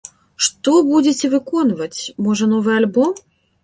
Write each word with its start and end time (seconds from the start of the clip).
Што 0.47 0.73
будзеце 0.87 1.31
выконваць, 1.35 1.93
можа, 2.25 2.53
новы 2.59 2.71
альбом? 2.83 3.19